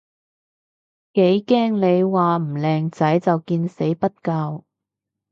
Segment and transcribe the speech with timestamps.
[1.13, 4.63] 幾驚你話唔靚仔就見死不救